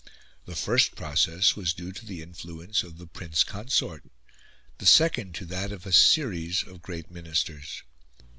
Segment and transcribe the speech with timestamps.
[0.45, 4.03] The first process was due to the influence of the Prince Consort,
[4.79, 7.83] the second to that of a series of great Ministers.